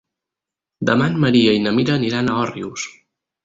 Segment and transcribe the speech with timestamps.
[0.91, 2.91] Demà en Maria i na Mira aniran a Òrrius.